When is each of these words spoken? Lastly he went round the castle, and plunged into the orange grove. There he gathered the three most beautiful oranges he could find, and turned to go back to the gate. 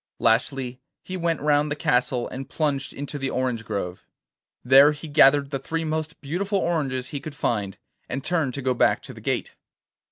Lastly 0.17 0.79
he 1.03 1.15
went 1.15 1.41
round 1.41 1.69
the 1.69 1.75
castle, 1.75 2.27
and 2.27 2.49
plunged 2.49 2.91
into 2.91 3.19
the 3.19 3.29
orange 3.29 3.63
grove. 3.63 4.03
There 4.65 4.93
he 4.93 5.07
gathered 5.07 5.51
the 5.51 5.59
three 5.59 5.83
most 5.83 6.19
beautiful 6.21 6.57
oranges 6.57 7.09
he 7.09 7.19
could 7.19 7.35
find, 7.35 7.77
and 8.09 8.23
turned 8.23 8.55
to 8.55 8.63
go 8.63 8.73
back 8.73 9.03
to 9.03 9.13
the 9.13 9.21
gate. 9.21 9.53